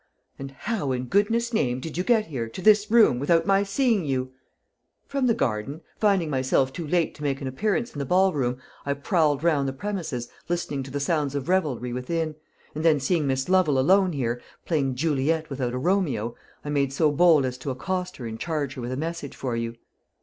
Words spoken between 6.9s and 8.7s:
to make an appearance in the ball room,